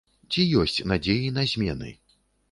[0.31, 1.91] Ці ёсць надзеі на змены?